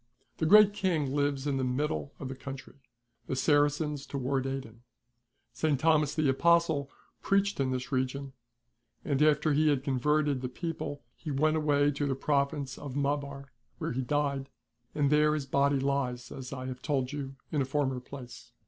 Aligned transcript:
The 0.37 0.47
Great 0.47 0.73
King 0.73 1.13
lives 1.13 1.45
in 1.45 1.57
the 1.57 1.63
middle 1.63 2.11
of 2.17 2.27
the 2.27 2.33
country; 2.35 2.81
the 3.27 3.35
Saracens 3.35 4.07
towards 4.07 4.47
Aden. 4.47 4.81
St. 5.53 5.79
Thomas 5.79 6.15
the 6.15 6.27
Apostle 6.27 6.89
preached 7.21 7.59
in 7.59 7.69
this 7.69 7.91
region, 7.91 8.33
and 9.05 9.21
after 9.21 9.53
he 9.53 9.67
had 9.67 9.83
converted 9.83 10.41
the 10.41 10.49
people 10.49 11.03
he 11.15 11.29
went 11.29 11.55
away 11.55 11.91
to 11.91 12.07
the 12.07 12.15
province 12.15 12.79
of 12.79 12.95
Maabar 12.95 13.49
where 13.77 13.91
he 13.91 14.01
died; 14.01 14.49
and 14.95 15.11
there 15.11 15.35
his 15.35 15.45
body 15.45 15.79
lies, 15.79 16.31
as 16.31 16.51
I 16.51 16.65
have 16.65 16.81
told 16.81 17.11
you 17.11 17.35
in 17.51 17.61
a 17.61 17.65
former 17.65 17.99
place. 17.99 18.53